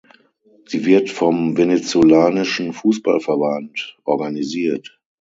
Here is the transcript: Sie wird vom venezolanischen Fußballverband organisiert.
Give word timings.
Sie 0.65 0.83
wird 0.87 1.11
vom 1.11 1.55
venezolanischen 1.57 2.73
Fußballverband 2.73 3.99
organisiert. 4.03 4.99